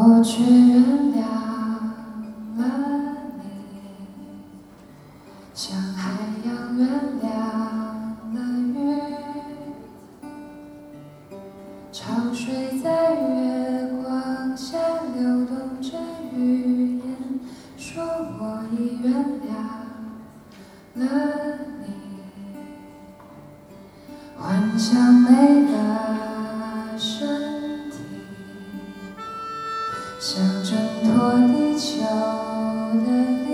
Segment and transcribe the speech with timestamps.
[0.00, 0.80] 我却原
[1.12, 1.22] 谅
[2.56, 2.62] 了
[3.34, 3.42] 你。
[5.52, 6.12] 像海
[6.44, 6.88] 洋原
[7.20, 7.26] 谅
[8.32, 8.76] 了雨
[11.90, 14.78] 潮水在月光下
[15.16, 15.98] 流动着
[16.32, 17.40] 语言
[17.76, 19.50] 说我已原谅
[20.94, 21.02] 了
[21.80, 21.86] 你。
[24.36, 25.87] 幻想每个
[31.88, 32.04] 小
[33.06, 33.08] 的
[33.46, 33.48] 你。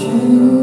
[0.00, 0.59] 全。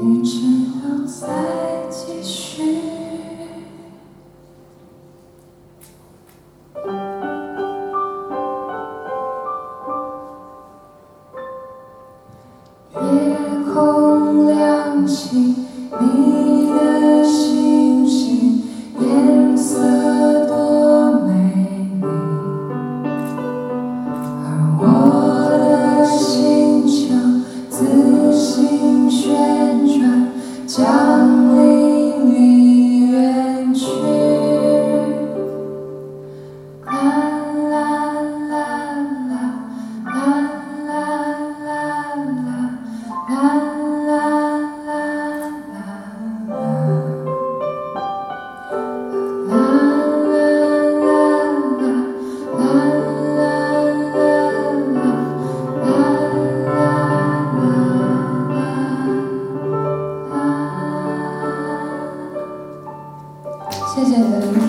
[0.00, 0.46] 一切
[0.80, 1.26] 都在
[1.90, 2.97] 继续。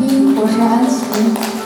[0.02, 1.59] 我是安琪